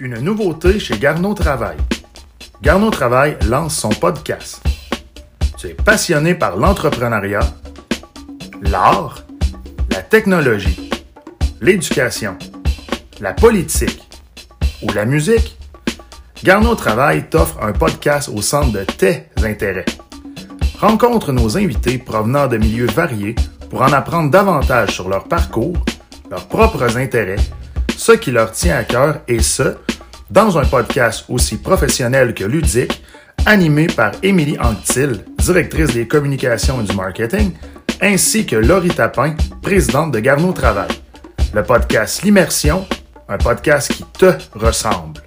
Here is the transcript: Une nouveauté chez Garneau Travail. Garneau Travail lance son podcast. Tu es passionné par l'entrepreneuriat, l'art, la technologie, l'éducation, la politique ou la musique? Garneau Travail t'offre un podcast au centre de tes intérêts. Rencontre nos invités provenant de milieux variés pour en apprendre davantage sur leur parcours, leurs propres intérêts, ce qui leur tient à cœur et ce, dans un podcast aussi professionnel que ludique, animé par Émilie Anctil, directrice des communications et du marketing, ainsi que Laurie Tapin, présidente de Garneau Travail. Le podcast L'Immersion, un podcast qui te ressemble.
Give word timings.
Une 0.00 0.18
nouveauté 0.18 0.80
chez 0.80 0.98
Garneau 0.98 1.34
Travail. 1.34 1.76
Garneau 2.60 2.90
Travail 2.90 3.36
lance 3.46 3.76
son 3.76 3.90
podcast. 3.90 4.60
Tu 5.56 5.68
es 5.68 5.74
passionné 5.74 6.34
par 6.34 6.56
l'entrepreneuriat, 6.56 7.54
l'art, 8.62 9.22
la 9.92 10.02
technologie, 10.02 10.90
l'éducation, 11.60 12.36
la 13.20 13.34
politique 13.34 14.02
ou 14.82 14.92
la 14.92 15.04
musique? 15.04 15.56
Garneau 16.42 16.74
Travail 16.74 17.28
t'offre 17.30 17.62
un 17.62 17.72
podcast 17.72 18.28
au 18.28 18.42
centre 18.42 18.72
de 18.72 18.82
tes 18.82 19.28
intérêts. 19.44 19.86
Rencontre 20.80 21.30
nos 21.30 21.56
invités 21.56 21.98
provenant 21.98 22.48
de 22.48 22.56
milieux 22.56 22.88
variés 22.88 23.36
pour 23.70 23.82
en 23.82 23.92
apprendre 23.92 24.32
davantage 24.32 24.90
sur 24.90 25.08
leur 25.08 25.28
parcours, 25.28 25.76
leurs 26.32 26.48
propres 26.48 26.96
intérêts, 26.96 27.36
ce 27.96 28.12
qui 28.12 28.32
leur 28.32 28.50
tient 28.50 28.76
à 28.76 28.84
cœur 28.84 29.20
et 29.28 29.40
ce, 29.40 29.76
dans 30.30 30.58
un 30.58 30.64
podcast 30.64 31.24
aussi 31.28 31.58
professionnel 31.58 32.34
que 32.34 32.44
ludique, 32.44 33.02
animé 33.46 33.86
par 33.86 34.12
Émilie 34.22 34.58
Anctil, 34.58 35.24
directrice 35.38 35.92
des 35.92 36.06
communications 36.08 36.80
et 36.80 36.84
du 36.84 36.96
marketing, 36.96 37.52
ainsi 38.00 38.46
que 38.46 38.56
Laurie 38.56 38.88
Tapin, 38.88 39.34
présidente 39.62 40.12
de 40.12 40.20
Garneau 40.20 40.52
Travail. 40.52 40.88
Le 41.52 41.62
podcast 41.62 42.22
L'Immersion, 42.22 42.86
un 43.28 43.38
podcast 43.38 43.92
qui 43.92 44.04
te 44.18 44.32
ressemble. 44.54 45.23